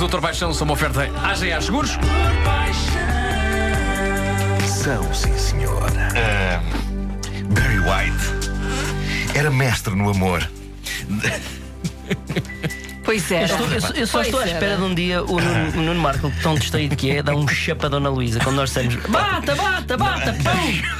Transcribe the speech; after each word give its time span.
do 0.00 0.08
Doutor 0.08 0.22
Paixão 0.22 0.54
são 0.54 0.64
uma 0.64 0.72
oferta 0.72 1.02
AGA 1.22 1.60
Seguros. 1.60 1.90
São, 4.66 5.12
sim, 5.12 5.36
senhor. 5.36 5.82
Ah, 6.16 6.62
Barry 7.50 7.78
White 7.80 9.36
era 9.38 9.50
mestre 9.50 9.94
no 9.94 10.08
amor. 10.10 10.48
Pois 13.02 13.28
era. 13.32 13.48
Eu, 13.48 13.56
estou- 13.56 13.66
eu- 13.66 13.96
eu 14.02 14.06
só 14.06 14.18
Pois 14.18 14.26
estou 14.28 14.40
à 14.40 14.42
era. 14.44 14.52
espera 14.52 14.76
de 14.76 14.82
um 14.82 14.94
dia 14.94 15.22
o 15.24 15.40
Nuno, 15.40 15.70
o 15.70 15.82
Nuno 15.82 16.00
Marco, 16.00 16.30
tão 16.42 16.54
distraído 16.54 16.94
que 16.94 17.10
é, 17.10 17.22
dar 17.22 17.34
um 17.34 17.46
chapadão 17.48 17.98
na 17.98 18.08
Luísa 18.08 18.38
quando 18.40 18.56
nós 18.56 18.68
dissemos 18.70 18.94
bata, 19.06 19.54
bata, 19.56 19.96
bata, 19.96 20.36
pão! 20.44 20.99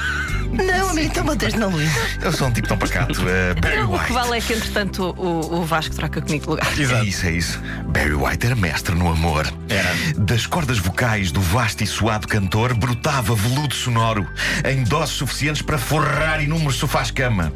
Não, 0.51 0.89
amigo, 0.89 1.07
então 1.07 1.23
bateste 1.23 1.57
na 1.57 1.67
Luísa. 1.67 1.99
Eu 2.21 2.31
sou 2.31 2.47
um 2.47 2.51
tipo 2.51 2.67
tão 2.67 2.77
pacato. 2.77 3.21
ah, 3.21 3.59
Barry 3.59 3.81
O 3.81 3.87
que 3.87 3.93
White. 3.99 4.13
vale 4.13 4.37
é 4.37 4.41
que, 4.41 4.53
entretanto, 4.53 5.15
o, 5.17 5.59
o 5.61 5.65
Vasco 5.65 5.95
troca 5.95 6.21
comigo 6.21 6.43
de 6.43 6.49
lugar. 6.49 6.67
É 7.01 7.03
isso, 7.05 7.25
é 7.25 7.31
isso. 7.31 7.61
Barry 7.87 8.13
White 8.13 8.45
era 8.47 8.55
mestre 8.55 8.93
no 8.95 9.09
amor. 9.09 9.51
Era. 9.69 9.89
Das 10.17 10.45
cordas 10.45 10.77
vocais 10.79 11.31
do 11.31 11.41
vasto 11.41 11.83
e 11.83 11.87
suado 11.87 12.27
cantor 12.27 12.73
brotava 12.73 13.33
veludo 13.35 13.73
sonoro 13.73 14.27
em 14.65 14.83
doses 14.83 15.15
suficientes 15.15 15.61
para 15.61 15.77
forrar 15.77 16.41
inúmeros 16.43 16.75
sofás-cama. 16.75 17.51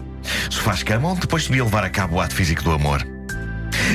Sofás-cama 0.49 1.09
onde 1.09 1.21
depois 1.21 1.43
se 1.43 1.49
devia 1.49 1.63
levar 1.63 1.83
a 1.83 1.89
cabo 1.89 2.15
o 2.15 2.21
ato 2.21 2.33
físico 2.33 2.63
do 2.63 2.71
amor. 2.71 3.05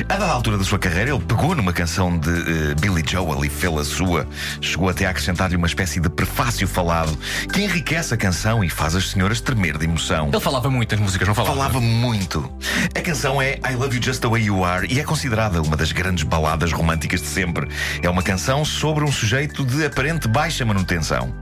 A 0.09 0.17
dada 0.17 0.31
altura 0.31 0.57
da 0.57 0.63
sua 0.63 0.79
carreira, 0.79 1.11
ele 1.11 1.19
pegou 1.19 1.55
numa 1.55 1.73
canção 1.73 2.17
de 2.17 2.29
eh, 2.29 2.75
Billy 2.79 3.03
Joel 3.07 3.43
e 3.45 3.49
fê-la 3.49 3.83
sua. 3.83 4.27
Chegou 4.59 4.89
até 4.89 5.05
a 5.05 5.09
acrescentar-lhe 5.09 5.55
uma 5.55 5.67
espécie 5.67 5.99
de 5.99 6.09
prefácio 6.09 6.67
falado 6.67 7.17
que 7.53 7.61
enriquece 7.61 8.13
a 8.13 8.17
canção 8.17 8.63
e 8.63 8.69
faz 8.69 8.95
as 8.95 9.09
senhoras 9.09 9.41
tremer 9.41 9.77
de 9.77 9.85
emoção. 9.85 10.29
Ele 10.29 10.39
falava 10.39 10.69
muito 10.69 10.91
nas 10.91 11.01
músicas, 11.01 11.27
não 11.27 11.35
falava? 11.35 11.55
Falava 11.55 11.81
muito. 11.81 12.51
A 12.95 13.01
canção 13.01 13.41
é 13.41 13.59
I 13.69 13.75
Love 13.75 13.97
You 13.97 14.03
Just 14.03 14.21
the 14.21 14.27
Way 14.27 14.43
You 14.43 14.63
Are 14.63 14.87
e 14.89 14.99
é 14.99 15.03
considerada 15.03 15.61
uma 15.61 15.77
das 15.77 15.91
grandes 15.91 16.23
baladas 16.23 16.71
românticas 16.71 17.21
de 17.21 17.27
sempre. 17.27 17.67
É 18.01 18.09
uma 18.09 18.23
canção 18.23 18.65
sobre 18.65 19.03
um 19.03 19.11
sujeito 19.11 19.65
de 19.65 19.85
aparente 19.85 20.27
baixa 20.27 20.65
manutenção. 20.65 21.33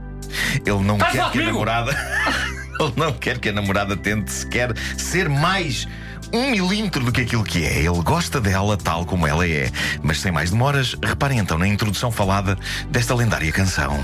Ele 0.64 0.82
não 0.82 0.98
quer 0.98 1.30
que 1.30 1.40
a 1.40 1.46
namorada. 1.46 1.96
Ele 2.82 2.92
não 2.96 3.12
quer 3.12 3.38
que 3.38 3.50
a 3.50 3.52
namorada 3.52 3.96
tente 3.96 4.32
sequer 4.32 4.74
ser 4.96 5.28
mais 5.28 5.86
um 6.32 6.50
milímetro 6.50 7.04
do 7.04 7.12
que 7.12 7.20
aquilo 7.20 7.44
que 7.44 7.64
é. 7.64 7.78
Ele 7.80 8.02
gosta 8.02 8.40
dela 8.40 8.76
tal 8.76 9.04
como 9.04 9.26
ela 9.26 9.46
é. 9.46 9.70
Mas 10.02 10.20
sem 10.20 10.32
mais 10.32 10.50
demoras, 10.50 10.96
reparem 11.02 11.38
então 11.38 11.58
na 11.58 11.68
introdução 11.68 12.10
falada 12.10 12.56
desta 12.88 13.14
lendária 13.14 13.52
canção. 13.52 14.02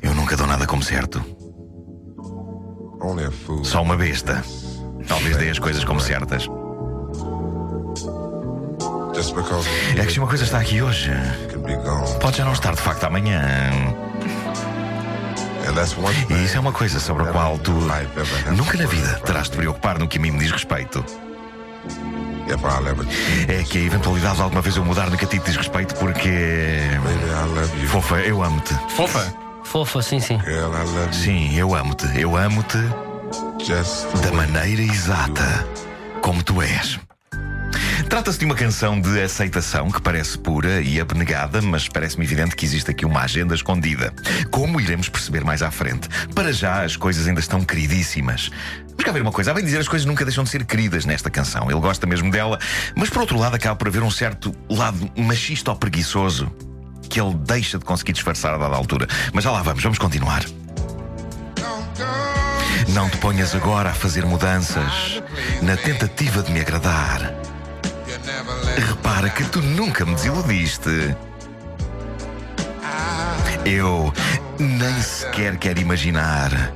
Eu 0.00 0.14
nunca 0.14 0.36
dou 0.36 0.46
nada 0.46 0.66
como 0.66 0.82
certo. 0.82 1.22
Só 3.64 3.82
uma 3.82 3.96
besta. 3.96 4.44
Talvez 5.06 5.36
dê 5.36 5.50
as 5.50 5.58
coisas 5.58 5.84
como 5.84 6.00
certas. 6.00 6.48
É 9.96 10.04
que 10.04 10.12
se 10.12 10.18
uma 10.20 10.28
coisa 10.28 10.44
está 10.44 10.60
aqui 10.60 10.80
hoje, 10.80 11.10
pode 12.20 12.36
já 12.36 12.44
não 12.44 12.52
estar 12.52 12.74
de 12.74 12.80
facto 12.80 13.04
amanhã. 13.04 14.07
E 16.30 16.44
isso 16.44 16.56
é 16.56 16.60
uma 16.60 16.72
coisa 16.72 16.98
sobre 17.00 17.24
a 17.24 17.32
qual 17.32 17.58
tu 17.58 17.72
nunca 18.56 18.76
na 18.76 18.86
vida 18.86 19.20
terás 19.24 19.50
de 19.50 19.56
preocupar 19.56 19.98
no 19.98 20.08
que 20.08 20.18
a 20.18 20.20
mim 20.20 20.30
me 20.30 20.38
diz 20.38 20.50
respeito. 20.50 21.04
É 23.46 23.62
que 23.62 23.78
a 23.78 23.82
eventualidade 23.82 24.36
de 24.36 24.42
alguma 24.42 24.62
vez 24.62 24.76
eu 24.76 24.84
mudar 24.84 25.10
no 25.10 25.16
que 25.18 25.24
a 25.24 25.28
ti 25.28 25.38
te 25.38 25.44
diz 25.46 25.56
respeito, 25.56 25.94
porque. 25.96 26.78
Fofa, 27.88 28.16
eu 28.20 28.42
amo-te. 28.42 28.74
Fofa. 28.88 29.34
Fofa, 29.64 30.00
sim, 30.00 30.18
sim. 30.18 30.40
Sim, 31.12 31.54
eu 31.54 31.74
amo-te. 31.74 32.06
Eu 32.18 32.36
amo-te 32.36 32.78
da 34.22 34.32
maneira 34.32 34.80
exata 34.80 35.66
como 36.22 36.42
tu 36.42 36.62
és. 36.62 36.98
Trata-se 38.06 38.38
de 38.38 38.44
uma 38.44 38.54
canção 38.54 39.00
de 39.00 39.20
aceitação 39.20 39.90
que 39.90 40.00
parece 40.00 40.38
pura 40.38 40.80
e 40.80 41.00
abnegada, 41.00 41.60
mas 41.60 41.88
parece-me 41.88 42.24
evidente 42.24 42.54
que 42.54 42.64
existe 42.64 42.90
aqui 42.90 43.04
uma 43.04 43.20
agenda 43.20 43.54
escondida. 43.54 44.12
Como 44.50 44.80
iremos 44.80 45.08
perceber 45.08 45.44
mais 45.44 45.62
à 45.62 45.70
frente. 45.70 46.08
Para 46.34 46.52
já, 46.52 46.84
as 46.84 46.96
coisas 46.96 47.26
ainda 47.26 47.40
estão 47.40 47.62
queridíssimas. 47.62 48.50
Mas 48.96 49.04
cá 49.04 49.12
ver 49.12 49.22
uma 49.22 49.32
coisa, 49.32 49.50
a 49.50 49.54
bem 49.54 49.64
dizer, 49.64 49.78
as 49.78 49.88
coisas 49.88 50.06
nunca 50.06 50.24
deixam 50.24 50.44
de 50.44 50.50
ser 50.50 50.64
queridas 50.64 51.04
nesta 51.04 51.30
canção. 51.30 51.70
Ele 51.70 51.80
gosta 51.80 52.06
mesmo 52.06 52.30
dela, 52.30 52.58
mas 52.94 53.10
por 53.10 53.20
outro 53.20 53.38
lado, 53.38 53.56
acaba 53.56 53.76
por 53.76 53.88
haver 53.88 54.02
um 54.02 54.10
certo 54.10 54.54
lado 54.68 55.10
machista 55.16 55.70
ou 55.70 55.76
preguiçoso 55.76 56.50
que 57.08 57.20
ele 57.20 57.34
deixa 57.34 57.78
de 57.78 57.84
conseguir 57.84 58.12
disfarçar 58.12 58.54
a 58.54 58.58
dada 58.58 58.74
altura. 58.74 59.06
Mas 59.32 59.44
já 59.44 59.50
lá 59.50 59.62
vamos, 59.62 59.82
vamos 59.82 59.98
continuar. 59.98 60.44
Não 62.88 63.08
te 63.08 63.16
ponhas 63.18 63.54
agora 63.54 63.90
a 63.90 63.94
fazer 63.94 64.24
mudanças 64.24 65.22
na 65.62 65.76
tentativa 65.76 66.42
de 66.42 66.50
me 66.50 66.60
agradar. 66.60 67.37
Repara 69.18 69.34
que 69.34 69.44
tu 69.50 69.60
nunca 69.60 70.04
me 70.04 70.14
desiludiste. 70.14 71.16
Eu 73.64 74.14
nem 74.60 75.02
sequer 75.02 75.56
quero 75.56 75.80
imaginar 75.80 76.72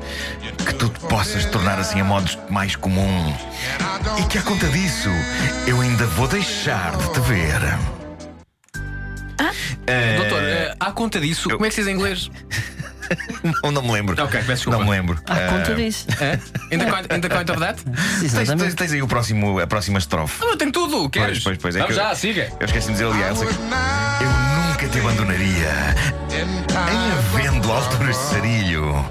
que 0.66 0.74
tu 0.74 0.88
te 0.88 0.98
possas 1.06 1.44
tornar 1.44 1.78
assim 1.78 2.00
a 2.00 2.04
modos 2.04 2.36
mais 2.50 2.74
comum. 2.74 3.32
E 4.18 4.24
que 4.24 4.38
à 4.38 4.42
conta 4.42 4.66
disso, 4.70 5.08
eu 5.68 5.80
ainda 5.80 6.04
vou 6.04 6.26
deixar 6.26 6.96
de 6.96 7.12
te 7.12 7.20
ver. 7.20 7.78
Eh, 9.86 10.16
Doutor, 10.16 10.42
eh, 10.42 10.74
à 10.80 10.90
conta 10.90 11.20
disso, 11.20 11.48
como 11.48 11.64
é 11.64 11.68
que 11.68 11.76
se 11.76 11.82
diz 11.82 11.88
em 11.88 11.94
inglês? 11.94 12.28
não, 13.62 13.70
não 13.72 13.82
me 13.82 13.92
lembro. 13.92 14.22
Ok, 14.22 14.38
peço 14.40 14.52
desculpa. 14.52 14.78
Não 14.78 14.84
me 14.84 14.90
lembro. 14.90 15.18
Eh, 15.28 15.46
conta 15.48 15.74
disso. 15.74 16.06
É? 16.20 16.38
In 16.74 16.78
the 16.78 16.86
coin, 16.90 17.00
in 17.16 17.20
the 17.20 17.28
coin 17.28 17.42
of 17.50 17.58
that? 17.58 17.82
Tens, 18.20 18.48
tens, 18.48 18.74
tens 18.74 18.92
aí 18.92 19.02
o 19.02 19.06
próximo, 19.08 19.58
a 19.60 19.66
próxima 19.66 19.98
estrofe. 19.98 20.42
Ah, 20.42 20.50
Eu 20.50 20.56
tenho 20.56 20.72
tudo, 20.72 21.08
queres? 21.10 21.42
Pois, 21.42 21.58
pois, 21.58 21.74
pois. 21.74 21.76
É 21.76 21.78
Vamos 21.80 21.94
que 21.94 22.00
eu- 22.00 22.04
já, 22.04 22.14
siga. 22.14 22.52
Eu 22.60 22.66
esqueci 22.66 22.86
de 22.88 22.92
dizer, 22.94 23.06
aliás, 23.06 23.40
eu 23.42 23.48
nunca 23.48 24.88
te 24.88 24.98
abandonaria 24.98 25.94
em 26.32 27.12
havendo 27.38 27.72
alturas 27.72 28.16
de 28.16 28.22
sarilho. 28.24 29.04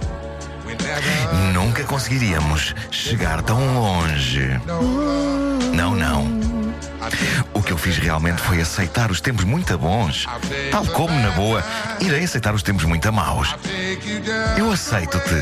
Nunca 1.53 1.83
conseguiríamos 1.83 2.73
chegar 2.91 3.41
tão 3.43 3.73
longe. 3.75 4.59
Não, 5.73 5.95
não. 5.95 6.25
O 7.53 7.61
que 7.61 7.71
eu 7.71 7.77
fiz 7.77 7.97
realmente 7.97 8.41
foi 8.41 8.61
aceitar 8.61 9.11
os 9.11 9.21
tempos 9.21 9.43
muito 9.43 9.77
bons. 9.77 10.27
Tal 10.71 10.85
como, 10.87 11.13
na 11.19 11.31
boa, 11.31 11.63
irei 11.99 12.23
aceitar 12.23 12.53
os 12.53 12.63
tempos 12.63 12.85
muito 12.85 13.11
maus. 13.11 13.55
Eu 14.57 14.71
aceito-te 14.71 15.35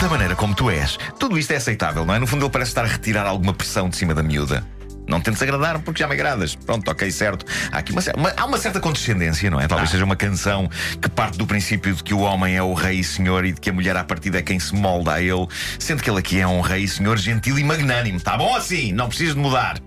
da 0.00 0.08
maneira 0.08 0.34
como 0.34 0.54
tu 0.54 0.70
és. 0.70 0.98
Tudo 1.18 1.38
isto 1.38 1.52
é 1.52 1.56
aceitável, 1.56 2.04
não 2.04 2.14
é? 2.14 2.18
No 2.18 2.26
fundo, 2.26 2.44
ele 2.44 2.52
parece 2.52 2.70
estar 2.70 2.84
a 2.84 2.88
retirar 2.88 3.26
alguma 3.26 3.52
pressão 3.52 3.88
de 3.88 3.96
cima 3.96 4.14
da 4.14 4.22
miúda. 4.22 4.64
Não 5.08 5.20
tentes 5.20 5.42
agradar 5.42 5.78
porque 5.80 6.00
já 6.02 6.06
me 6.08 6.14
agradas. 6.14 6.54
Pronto, 6.54 6.90
ok, 6.90 7.10
certo. 7.10 7.44
Há 7.70 7.78
aqui 7.78 7.92
uma, 7.92 8.00
uma- 8.16 8.32
há 8.36 8.44
uma 8.46 8.58
certa 8.58 8.80
condescendência, 8.80 9.50
não 9.50 9.60
é? 9.60 9.66
Talvez 9.66 9.90
seja 9.90 10.04
uma 10.04 10.16
canção 10.16 10.68
que 11.00 11.08
parte 11.08 11.36
do 11.38 11.46
princípio 11.46 11.94
de 11.94 12.02
que 12.02 12.14
o 12.14 12.20
homem 12.20 12.56
é 12.56 12.62
o 12.62 12.72
rei 12.74 13.00
e 13.00 13.04
senhor 13.04 13.44
e 13.44 13.52
de 13.52 13.60
que 13.60 13.70
a 13.70 13.72
mulher, 13.72 13.96
à 13.96 14.04
partida, 14.04 14.38
é 14.38 14.42
quem 14.42 14.58
se 14.60 14.74
molda 14.74 15.14
a 15.14 15.20
ele, 15.22 15.46
sendo 15.78 16.02
que 16.02 16.08
ele 16.10 16.18
aqui 16.18 16.40
é 16.40 16.46
um 16.46 16.60
rei 16.60 16.84
e 16.84 16.88
senhor 16.88 17.18
gentil 17.18 17.58
e 17.58 17.64
magnânimo. 17.64 18.20
Tá 18.20 18.36
bom 18.36 18.54
assim? 18.54 18.92
Não 18.92 19.08
precisas 19.08 19.34
de 19.34 19.40
mudar. 19.40 19.78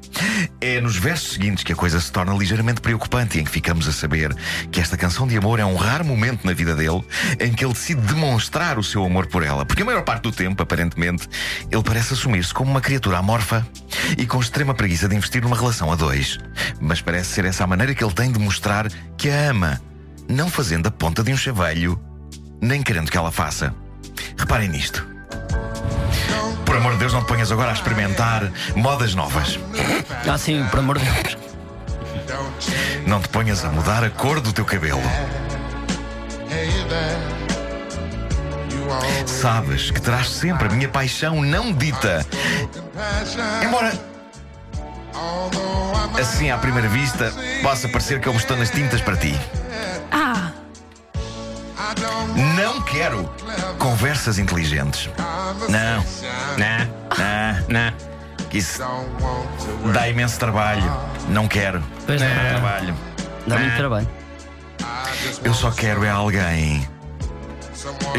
É 0.62 0.80
nos 0.82 0.96
versos 0.98 1.34
seguintes 1.34 1.64
que 1.64 1.72
a 1.74 1.76
coisa 1.76 2.00
se 2.00 2.12
torna 2.12 2.34
ligeiramente 2.34 2.82
preocupante 2.82 3.38
e 3.38 3.42
em 3.42 3.44
que 3.44 3.52
ficamos 3.52 3.88
a 3.88 3.92
saber 3.92 4.34
que 4.72 4.80
esta 4.80 4.98
canção 4.98 5.28
de 5.28 5.38
amor 5.38 5.60
é 5.60 5.66
um 5.66 5.76
raro 5.76 6.06
momento 6.06 6.46
na 6.46 6.54
vida 6.54 6.76
dele 6.76 7.04
em 7.40 7.52
que 7.54 7.64
ele 7.66 7.74
decide 7.74 8.02
demonstrar 8.02 8.78
o 8.78 8.84
seu 8.84 9.04
amor 9.06 9.28
por 9.28 9.44
ela. 9.44 9.66
Porque 9.66 9.82
a 9.82 9.86
maior 9.86 10.04
parte 10.04 10.24
do 10.24 10.32
tempo, 10.32 10.62
aparentemente, 10.62 11.28
ele 11.72 11.84
parece 11.84 12.14
assumir-se 12.14 12.54
como 12.54 12.70
uma 12.72 12.82
criatura 12.82 13.18
amorfa 13.18 13.66
e 14.18 14.26
com 14.26 14.40
extrema 14.40 14.74
preguiça 14.74 15.05
de 15.08 15.16
investir 15.16 15.42
numa 15.42 15.56
relação 15.56 15.92
a 15.92 15.96
dois. 15.96 16.40
Mas 16.80 17.02
parece 17.02 17.34
ser 17.34 17.46
essa 17.46 17.64
a 17.64 17.68
maneira 17.68 17.94
que 17.94 18.04
ele 18.04 18.14
tem 18.14 18.32
de 18.32 18.40
mostrar 18.40 18.88
que 19.18 19.30
a 19.30 19.50
ama, 19.50 19.82
não 20.28 20.50
fazendo 20.50 20.88
a 20.88 20.92
ponta 20.92 21.24
de 21.24 21.32
um 21.34 21.38
chaveiro, 21.38 22.00
nem 22.62 22.82
querendo 22.82 23.10
que 23.12 23.18
ela 23.18 23.32
faça. 23.32 23.74
Reparem 24.38 24.70
nisto. 24.70 25.06
Por 26.66 26.76
amor 26.76 26.94
de 26.94 27.00
Deus, 27.00 27.14
não 27.14 27.24
te 27.24 27.28
ponhas 27.28 27.52
agora 27.52 27.70
a 27.70 27.74
experimentar 27.74 28.52
modas 28.76 29.14
novas. 29.14 29.60
Ah, 30.28 30.38
sim, 30.38 30.66
por 30.70 30.80
amor 30.80 31.00
de 31.00 31.06
Deus. 31.06 31.38
Não 33.06 33.22
te 33.22 33.30
ponhas 33.30 33.64
a 33.64 33.70
mudar 33.70 34.04
a 34.04 34.10
cor 34.10 34.42
do 34.42 34.52
teu 34.52 34.66
cabelo. 34.66 35.02
Sabes 39.26 39.92
que 39.92 40.02
terás 40.02 40.30
sempre 40.30 40.68
a 40.68 40.72
minha 40.72 40.90
paixão 40.90 41.42
não 41.42 41.72
dita. 41.72 42.26
Embora, 43.64 43.94
assim 46.20 46.50
à 46.50 46.58
primeira 46.58 46.88
vista, 46.88 47.34
possa 47.62 47.88
parecer 47.90 48.20
que 48.20 48.28
eu 48.28 48.34
me 48.34 48.40
estou 48.40 48.58
nas 48.58 48.70
tintas 48.70 49.02
para 49.02 49.18
ti. 49.18 49.36
Ah, 50.12 50.52
Não 52.56 52.82
quero 52.84 53.30
conversas 53.80 54.40
inteligentes. 54.40 55.10
Não, 55.70 56.04
não, 56.58 56.88
não, 57.18 57.66
não. 57.70 57.94
Que 58.50 58.58
Isso 58.60 58.82
dá 59.94 60.08
imenso 60.08 60.40
trabalho. 60.40 60.92
Não 61.28 61.48
quero. 61.48 61.84
Pois 62.06 62.22
não. 62.22 62.30
Trabalho. 62.30 62.96
Dá 63.48 63.58
muito 63.58 63.76
trabalho. 63.76 64.08
Eu 65.44 65.54
só 65.54 65.72
quero 65.72 66.04
é 66.04 66.10
alguém 66.10 66.88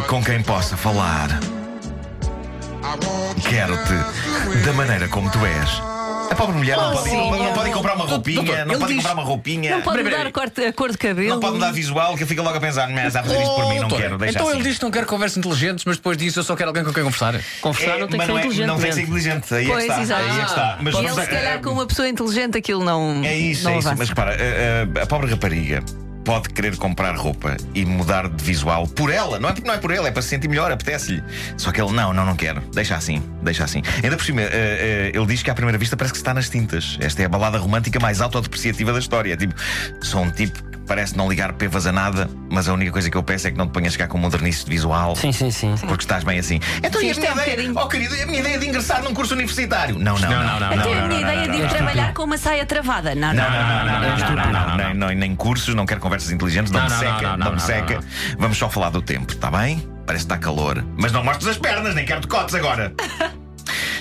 com 0.08 0.22
quem 0.22 0.42
possa 0.42 0.76
falar. 0.76 1.28
Quero-te 3.48 4.64
da 4.64 4.72
maneira 4.72 5.08
como 5.08 5.30
tu 5.30 5.44
és. 5.44 5.95
A 6.30 6.34
pobre 6.34 6.56
mulher 6.56 6.76
não 6.76 6.92
pode, 6.92 7.10
não, 7.10 7.28
pode- 7.28 7.42
não 7.42 7.52
pode 7.52 7.68
ir 7.68 7.72
comprar 7.72 7.94
uma 7.94 8.04
roupinha, 8.04 8.42
Doutor, 8.42 8.66
não 8.66 8.78
pode 8.78 8.86
diz- 8.92 8.96
comprar 9.02 9.12
uma 9.14 9.22
roupinha. 9.22 9.70
Não 9.76 9.82
pode 9.82 9.96
Peraí, 10.02 10.12
mudar 10.12 10.26
a 10.28 10.32
cor, 10.32 10.52
a 10.68 10.72
cor 10.72 10.90
de 10.92 10.98
cabelo. 10.98 11.28
Não 11.30 11.40
pode 11.40 11.54
mudar 11.54 11.72
visual, 11.72 12.16
que 12.16 12.22
eu 12.22 12.26
fico 12.26 12.42
logo 12.42 12.56
a 12.56 12.60
pensar, 12.60 12.88
mas 12.90 13.14
a 13.16 13.22
fazer 13.22 13.40
isto 13.42 13.54
por 13.54 13.68
mim, 13.68 13.74
não 13.74 13.80
doutor, 13.88 14.00
quero, 14.00 14.18
deixa 14.18 14.34
Então 14.38 14.48
assim. 14.48 14.58
ele 14.58 14.68
diz 14.68 14.78
que 14.78 14.84
não 14.84 14.90
quer 14.90 15.04
conversas 15.06 15.36
inteligentes, 15.38 15.84
mas 15.84 15.96
depois 15.96 16.16
disso 16.16 16.40
eu 16.40 16.44
só 16.44 16.56
quero 16.56 16.70
alguém 16.70 16.84
com 16.84 16.92
quem 16.92 17.04
conversar. 17.04 17.40
Conversar 17.60 17.96
É, 17.96 18.00
não 18.00 18.08
tem 18.08 18.08
que 18.08 18.16
mas 18.18 18.26
ser 18.26 18.32
não 18.32 18.38
é- 18.38 18.40
inteligente. 18.40 18.66
Não 18.66 18.78
tem 18.78 18.88
que 18.88 18.94
ser 18.94 19.02
inteligente, 19.02 19.54
aí 19.54 19.62
é 19.62 19.66
que 19.66 19.72
Pois, 19.72 19.84
está. 19.84 20.02
exato. 20.02 20.22
Aí 20.22 20.30
é 20.30 20.34
que 20.44 20.50
está. 20.50 20.78
Mas 20.80 20.94
E 20.94 20.98
ele, 20.98 21.08
se 21.14 21.26
calhar, 21.26 21.60
com 21.62 21.70
uma 21.70 21.86
pessoa 21.86 22.08
inteligente, 22.08 22.58
aquilo 22.58 22.84
não. 22.84 23.22
É 23.24 23.36
isso, 23.36 23.64
não 23.64 23.72
é 23.72 23.78
isso. 23.78 23.94
Mas 23.96 24.08
repara, 24.08 24.32
a, 24.36 25.00
a- 25.00 25.02
a 25.02 25.06
pobre 25.06 25.30
rapariga 25.30 25.82
pode 26.26 26.50
querer 26.50 26.76
comprar 26.76 27.14
roupa 27.14 27.56
e 27.72 27.86
mudar 27.86 28.28
de 28.28 28.44
visual 28.44 28.86
por 28.88 29.12
ela. 29.12 29.38
Não 29.38 29.48
é 29.48 29.52
porque 29.52 29.66
não 29.66 29.74
é 29.74 29.78
por 29.78 29.92
ela, 29.92 30.08
é 30.08 30.10
para 30.10 30.20
se 30.20 30.28
sentir 30.28 30.48
melhor, 30.48 30.72
apetece-lhe. 30.72 31.22
Só 31.56 31.70
que 31.70 31.80
ele, 31.80 31.92
não, 31.92 32.12
não, 32.12 32.26
não 32.26 32.34
quero. 32.34 32.60
Deixa 32.74 32.96
assim, 32.96 33.22
deixa 33.42 33.62
assim. 33.62 33.80
Ainda 34.02 34.16
por 34.16 34.24
cima, 34.26 34.42
eh, 34.42 34.50
eh, 34.52 35.12
ele 35.14 35.26
diz 35.26 35.44
que 35.44 35.50
à 35.50 35.54
primeira 35.54 35.78
vista 35.78 35.96
parece 35.96 36.12
que 36.12 36.18
está 36.18 36.34
nas 36.34 36.50
tintas. 36.50 36.98
Esta 37.00 37.22
é 37.22 37.26
a 37.26 37.28
balada 37.28 37.58
romântica 37.58 38.00
mais 38.00 38.20
autodepreciativa 38.20 38.92
da 38.92 38.98
história. 38.98 39.36
Tipo, 39.36 39.54
sou 40.02 40.22
um 40.22 40.30
tipo 40.30 40.75
parece 40.86 41.16
não 41.16 41.28
ligar 41.28 41.52
pevas 41.54 41.86
a 41.86 41.92
nada, 41.92 42.28
mas 42.50 42.68
a 42.68 42.72
única 42.72 42.92
coisa 42.92 43.10
que 43.10 43.16
eu 43.16 43.22
peço 43.22 43.48
é 43.48 43.50
que 43.50 43.58
não 43.58 43.66
te 43.66 43.72
ponhas 43.72 43.96
cá 43.96 44.06
com 44.06 44.18
um 44.18 44.20
modernismo 44.20 44.64
de 44.64 44.70
visual. 44.70 45.16
Sim, 45.16 45.32
sim, 45.32 45.50
sim. 45.50 45.74
Porque 45.80 46.04
estás 46.04 46.24
bem 46.24 46.38
assim. 46.38 46.60
Então, 46.82 47.00
sim, 47.00 47.08
e 47.08 47.10
a 47.10 47.14
minha, 47.14 47.28
é 47.28 47.32
um 47.32 47.42
ideia, 47.42 47.72
oh, 47.74 47.88
querido, 47.88 48.14
a 48.14 48.26
minha 48.26 48.40
ideia 48.40 48.58
de 48.58 48.66
ingressar 48.68 49.02
num 49.02 49.12
curso 49.12 49.34
universitário? 49.34 49.98
Não, 49.98 50.18
não, 50.18 50.30
não. 50.30 50.60
não, 50.60 50.60
não, 50.60 50.76
não 50.76 51.04
a 51.04 51.08
minha 51.08 51.20
ideia 51.20 51.48
de 51.48 51.56
ir 51.58 51.68
trabalhar 51.68 52.14
com 52.14 52.22
uma 52.24 52.38
saia 52.38 52.64
travada. 52.64 53.14
Não, 53.14 53.34
não, 53.34 53.44
não. 53.50 54.76
não, 54.76 54.94
não, 54.94 55.08
Nem 55.08 55.34
cursos, 55.34 55.74
não 55.74 55.86
quero 55.86 56.00
conversas 56.00 56.30
inteligentes, 56.30 56.70
não 56.72 56.84
me 56.84 56.90
seca, 56.90 57.36
não 57.36 57.52
me 57.52 57.60
seca. 57.60 58.00
Vamos 58.38 58.56
só 58.56 58.68
falar 58.68 58.90
do 58.90 59.02
tempo, 59.02 59.32
está 59.32 59.50
bem? 59.50 59.86
Parece 60.06 60.24
que 60.24 60.32
está 60.32 60.38
calor. 60.38 60.84
Mas 60.96 61.10
não 61.10 61.24
mostres 61.24 61.48
as 61.48 61.58
pernas, 61.58 61.94
nem 61.94 62.04
quero 62.04 62.20
decotes 62.20 62.54
agora. 62.54 62.94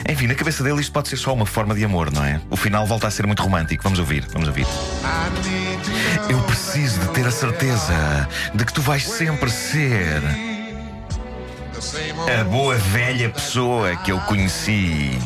Enfim, 0.07 0.27
na 0.27 0.35
cabeça 0.35 0.63
dele 0.63 0.79
isto 0.81 0.91
pode 0.91 1.09
ser 1.09 1.17
só 1.17 1.33
uma 1.33 1.45
forma 1.45 1.73
de 1.73 1.83
amor, 1.83 2.11
não 2.11 2.23
é? 2.23 2.39
O 2.49 2.55
final 2.55 2.85
volta 2.85 3.07
a 3.07 3.11
ser 3.11 3.25
muito 3.25 3.41
romântico. 3.41 3.83
Vamos 3.83 3.97
ouvir, 3.97 4.25
vamos 4.31 4.47
ouvir. 4.47 4.67
Eu 6.29 6.39
preciso 6.43 6.99
de 6.99 7.07
ter 7.09 7.25
a 7.25 7.31
certeza 7.31 8.29
de 8.53 8.65
que 8.65 8.73
tu 8.73 8.81
vais 8.81 9.07
sempre 9.07 9.49
ser 9.49 10.21
a 12.39 12.43
boa 12.43 12.75
velha 12.75 13.29
pessoa 13.29 13.95
que 13.97 14.11
eu 14.11 14.19
conheci. 14.21 15.17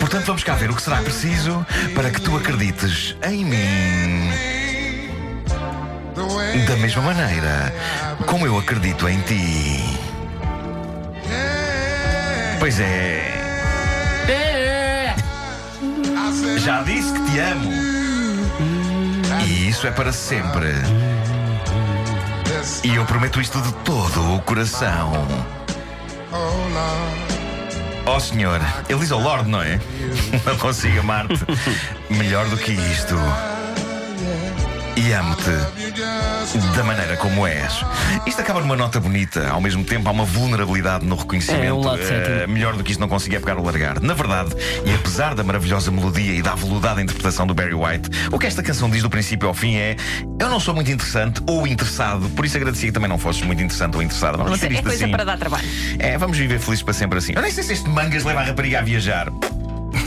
Portanto, 0.00 0.24
vamos 0.26 0.42
cá 0.42 0.54
ver 0.54 0.70
o 0.70 0.74
que 0.74 0.82
será 0.82 0.96
preciso 0.96 1.64
para 1.94 2.10
que 2.10 2.20
tu 2.20 2.36
acredites 2.36 3.14
em 3.22 3.44
mim. 3.44 4.30
Da 6.66 6.76
mesma 6.76 7.02
maneira 7.02 7.72
como 8.26 8.46
eu 8.46 8.58
acredito 8.58 9.08
em 9.08 9.20
ti. 9.20 10.01
Pois 12.62 12.78
é. 12.78 13.42
Já 16.58 16.80
disse 16.84 17.12
que 17.12 17.20
te 17.32 17.40
amo. 17.40 17.72
E 19.44 19.68
isso 19.68 19.84
é 19.84 19.90
para 19.90 20.12
sempre. 20.12 20.68
E 22.84 22.94
eu 22.94 23.04
prometo 23.04 23.40
isto 23.40 23.60
de 23.60 23.72
todo 23.84 24.36
o 24.36 24.40
coração. 24.42 25.10
Oh 28.06 28.20
senhor, 28.20 28.60
ele 28.88 29.00
diz 29.00 29.10
ao 29.10 29.18
Lord, 29.18 29.50
não 29.50 29.60
é? 29.60 29.80
Não 30.46 30.56
consigo 30.56 31.00
amar-te 31.00 31.44
melhor 32.10 32.48
do 32.48 32.56
que 32.56 32.70
isto. 32.70 33.16
E 34.94 35.12
amo-te 35.14 35.50
da 36.76 36.84
maneira 36.84 37.16
como 37.16 37.46
és. 37.46 37.84
Isto 38.26 38.42
acaba 38.42 38.60
numa 38.60 38.76
nota 38.76 39.00
bonita, 39.00 39.48
ao 39.48 39.60
mesmo 39.60 39.84
tempo 39.84 40.08
há 40.08 40.12
uma 40.12 40.24
vulnerabilidade 40.24 41.06
no 41.06 41.16
reconhecimento. 41.16 41.64
É, 41.64 41.72
um 41.72 41.80
lado 41.80 42.02
cético. 42.02 42.50
melhor 42.50 42.76
do 42.76 42.84
que 42.84 42.92
isto 42.92 43.00
não 43.00 43.08
conseguia 43.08 43.40
pegar 43.40 43.56
o 43.58 43.64
largar. 43.64 44.00
Na 44.00 44.12
verdade, 44.12 44.50
e 44.84 44.94
apesar 44.94 45.34
da 45.34 45.42
maravilhosa 45.42 45.90
melodia 45.90 46.34
e 46.34 46.42
da 46.42 46.52
aveludada 46.52 47.00
interpretação 47.00 47.46
do 47.46 47.54
Barry 47.54 47.74
White, 47.74 48.10
o 48.30 48.38
que 48.38 48.46
esta 48.46 48.62
canção 48.62 48.90
diz 48.90 49.02
do 49.02 49.08
princípio 49.08 49.48
ao 49.48 49.54
fim 49.54 49.76
é: 49.76 49.96
Eu 50.38 50.50
não 50.50 50.60
sou 50.60 50.74
muito 50.74 50.90
interessante 50.90 51.42
ou 51.46 51.66
interessado, 51.66 52.28
por 52.30 52.44
isso 52.44 52.58
agradecia 52.58 52.88
que 52.88 52.92
também 52.92 53.08
não 53.08 53.18
fosses 53.18 53.40
muito 53.42 53.62
interessante 53.62 53.96
ou 53.96 54.02
interessado. 54.02 54.36
Vamos 54.36 54.60
dizer 54.60 54.72
é 54.72 54.82
coisa 54.82 55.04
assim. 55.04 55.10
para 55.10 55.24
dar 55.24 55.38
trabalho. 55.38 55.66
É, 55.98 56.18
vamos 56.18 56.36
viver 56.36 56.58
felizes 56.58 56.82
para 56.82 56.92
sempre 56.92 57.18
assim. 57.18 57.32
Eu 57.34 57.40
nem 57.40 57.50
sei 57.50 57.64
se 57.64 57.72
este 57.72 57.88
mangas 57.88 58.24
leva 58.24 58.40
a 58.40 58.44
rapariga 58.44 58.80
a 58.80 58.82
viajar. 58.82 59.28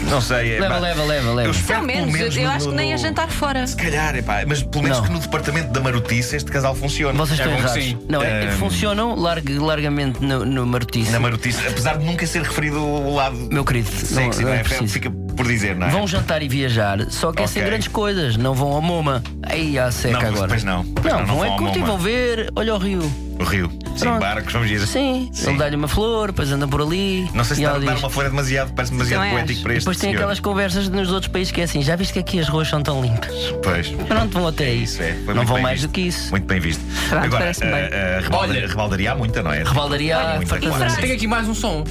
Não 0.10 0.22
sei. 0.22 0.56
é, 0.56 0.60
Leva, 0.60 0.76
pá, 0.76 0.80
leva, 0.80 1.04
leva, 1.04 1.34
leva. 1.34 1.48
Eu 1.48 1.52
espero 1.52 1.84
menos, 1.84 2.12
menos 2.14 2.36
eu, 2.38 2.44
no- 2.44 2.50
acho 2.52 2.70
que 2.70 2.76
nem 2.76 2.94
a 2.94 2.98
jantar 2.98 3.30
fora. 3.30 3.66
Se 3.68 3.76
calhar, 3.76 4.16
epá, 4.16 4.44
mas 4.48 4.64
pelo 4.64 4.84
menos 4.84 5.00
Não. 5.00 5.06
que 5.06 5.12
no 5.12 5.20
departamento 5.20 5.72
da 5.72 5.80
marotice 5.82 6.36
este 6.36 6.52
casal 6.52 6.76
funcione. 6.76 7.18
Vocês 7.18 7.40
É 7.40 7.44
estão 7.44 7.56
que 7.58 7.64
errados. 7.64 7.84
sim. 7.84 7.98
Não, 8.08 8.22
é, 8.22 8.48
Ahm. 8.48 8.52
funcionam 8.58 9.16
larg- 9.16 9.58
largamente 9.60 10.24
no, 10.24 10.46
no 10.46 10.66
marotice. 10.66 11.12
Na 11.12 11.20
marotice, 11.20 11.60
apesar 11.68 11.98
de 11.98 12.06
nunca 12.06 12.26
ser 12.28 12.44
referido 12.44 12.80
o 12.80 13.16
lado 13.16 13.36
Meu 13.52 13.64
querido, 13.66 13.90
sexy, 13.90 14.14
não, 14.16 14.30
não, 14.30 14.42
não 14.42 14.50
é? 14.54 14.60
é 14.60 14.64
preciso. 14.64 14.94
Fica 14.94 15.10
por 15.12 15.48
dizer, 15.48 15.76
não 15.76 15.88
é? 15.88 15.90
Vão 15.90 16.08
jantar 16.08 16.42
e 16.42 16.48
viajar, 16.48 17.10
só 17.10 17.32
que 17.32 17.44
é 17.44 17.48
sem 17.48 17.64
grandes 17.64 17.88
coisas. 17.88 18.38
Não 18.38 18.54
vão 18.54 18.72
ao 18.72 18.82
MoMA. 18.82 19.24
Aí 19.44 19.78
à 19.78 19.92
seca 19.92 20.14
Não, 20.14 20.28
agora. 20.28 20.42
depois 20.44 20.64
não. 20.64 20.84
Depois 20.84 21.14
não, 21.14 21.20
não, 21.22 21.28
não 21.28 21.36
vão 21.38 21.46
vão 21.48 21.54
é 21.56 21.58
curtir, 21.58 21.80
MoMA. 21.80 21.92
vão 21.92 21.98
ver. 21.98 22.52
Olha 22.56 22.76
o 22.76 22.78
rio. 22.78 23.02
O 23.40 23.44
Rio. 23.44 23.70
Sim, 23.96 24.20
barcos, 24.20 24.54
vamos 24.54 24.68
dizer. 24.70 24.86
Sim, 24.88 25.30
Sim. 25.34 25.50
ele 25.50 25.58
dá-lhe 25.58 25.76
uma 25.76 25.88
flor, 25.88 26.28
depois 26.28 26.52
andam 26.52 26.68
por 26.68 26.82
ali. 26.82 27.30
Não 27.34 27.44
sei 27.44 27.56
se 27.58 27.64
dar, 27.64 27.80
diz- 27.80 28.00
uma 28.00 28.10
flor 28.10 28.26
é 28.26 28.30
demasiado, 28.30 28.74
parece 28.74 28.92
demasiado 28.92 29.20
Também 29.22 29.34
poético 29.36 29.54
acho. 29.54 29.64
para 29.64 29.74
este 29.74 29.80
Depois 29.82 29.98
tem 29.98 30.10
senhor. 30.10 30.20
aquelas 30.22 30.40
conversas 30.40 30.90
nos 30.90 31.12
outros 31.12 31.32
países 31.32 31.52
que 31.52 31.62
é 31.62 31.64
assim: 31.64 31.82
já 31.82 31.96
viste 31.96 32.14
que 32.14 32.20
aqui 32.20 32.40
as 32.40 32.48
ruas 32.50 32.68
são 32.68 32.82
tão 32.84 33.02
limpas? 33.02 33.32
Pois. 33.64 33.88
Pronto, 33.90 34.34
vão 34.34 34.48
até 34.48 34.66
aí. 34.66 34.84
Isso 34.84 35.02
é. 35.02 35.14
Foi 35.26 35.34
não 35.34 35.46
vão 35.46 35.60
mais 35.62 35.80
visto. 35.82 35.90
do 35.90 35.94
que 35.94 36.02
isso. 36.02 36.30
Muito 36.32 36.46
bem 36.46 36.60
visto. 36.60 36.84
Pronto, 37.10 37.26
Agora, 37.26 37.46
a, 37.46 38.18
a 38.18 38.22
rebaldaria, 38.22 38.60
Olha. 38.62 38.68
rebaldaria 38.68 39.12
há 39.12 39.16
muita, 39.16 39.44
não 39.44 39.54
é? 39.54 39.64
Rebaldaria 39.64 40.18
há 40.18 40.36
muita, 40.36 40.58
claro. 40.60 40.96
Tenho 40.96 41.14
aqui 41.16 41.28
mais 41.28 41.48
um 41.48 41.54
som. 41.56 41.84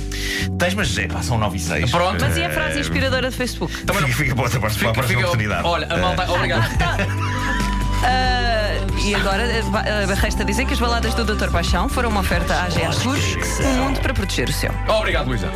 Tens, 0.58 0.74
mas 0.74 0.96
é, 0.98 1.06
pá, 1.08 1.22
são 1.22 1.38
9 1.38 1.56
e 1.56 1.60
6. 1.60 1.90
Pronto. 1.90 2.20
Mas 2.20 2.36
e 2.36 2.44
a 2.44 2.50
frase 2.50 2.80
inspiradora 2.80 3.30
de 3.30 3.36
Facebook? 3.36 3.72
Também 3.84 4.02
não 4.02 4.08
fica 4.08 4.40
outra 4.40 4.58
para 4.60 4.68
a 4.68 4.72
Fica- 4.72 4.92
próxima 4.92 5.20
oportunidade. 5.20 5.66
Olha, 5.66 5.86
a 5.92 5.96
malta. 5.96 6.30
Obrigado. 6.30 6.64
E 9.04 9.14
agora 9.14 9.44
uh, 9.44 10.14
resta 10.14 10.46
dizer 10.46 10.64
que 10.64 10.72
as 10.72 10.80
baladas 10.80 11.12
do 11.12 11.26
Dr. 11.26 11.50
Paixão 11.50 11.90
foram 11.90 12.08
uma 12.08 12.20
oferta 12.20 12.54
à 12.54 12.64
AGA 12.64 12.90
Seguros, 12.90 13.36
um 13.60 13.84
mundo 13.84 14.00
para 14.00 14.14
proteger 14.14 14.48
o 14.48 14.52
seu. 14.52 14.70
Obrigado, 14.88 15.26
Luísa. 15.26 15.50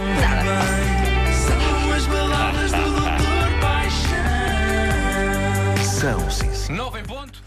São, 5.83 6.31
sim, 6.31 6.53
sim. 6.53 6.75
9 6.75 7.01
em 7.01 7.05
ponto. 7.05 7.38